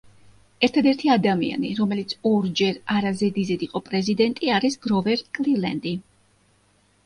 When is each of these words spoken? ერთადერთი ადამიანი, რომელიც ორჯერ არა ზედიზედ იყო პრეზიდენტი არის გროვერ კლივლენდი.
ერთადერთი 0.67 1.11
ადამიანი, 1.15 1.73
რომელიც 1.81 2.15
ორჯერ 2.31 2.81
არა 2.95 3.13
ზედიზედ 3.21 3.69
იყო 3.69 3.83
პრეზიდენტი 3.91 4.53
არის 4.59 4.81
გროვერ 4.89 5.27
კლივლენდი. 5.39 5.97